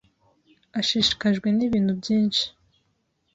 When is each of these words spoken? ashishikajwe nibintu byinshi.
ashishikajwe 0.79 1.47
nibintu 1.57 1.91
byinshi. 1.99 2.45